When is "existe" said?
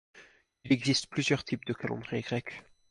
0.73-1.05